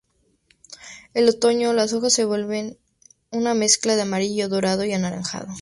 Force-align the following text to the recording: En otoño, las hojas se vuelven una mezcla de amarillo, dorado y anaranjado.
En 1.13 1.29
otoño, 1.29 1.73
las 1.73 1.93
hojas 1.93 2.11
se 2.13 2.25
vuelven 2.25 2.79
una 3.29 3.53
mezcla 3.53 3.95
de 3.95 4.01
amarillo, 4.01 4.49
dorado 4.49 4.83
y 4.83 4.93
anaranjado. 4.93 5.49